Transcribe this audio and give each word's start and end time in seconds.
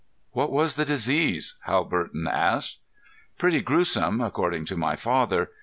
_"What 0.31 0.51
was 0.51 0.77
the 0.77 0.83
disease?" 0.83 1.59
Hal 1.65 1.83
Barton 1.83 2.27
asked. 2.27 2.79
"Pretty 3.37 3.61
gruesome, 3.61 4.19
according 4.19 4.65
to 4.65 4.75
my 4.75 4.95
father. 4.95 5.51